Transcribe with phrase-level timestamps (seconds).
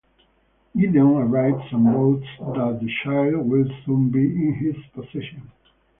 [0.75, 5.51] Gideon arrives and boasts that the Child will soon be in his possession.